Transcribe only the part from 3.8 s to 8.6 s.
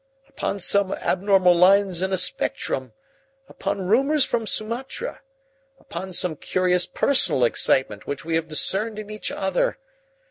rumours from Sumatra upon some curious personal excitement which we have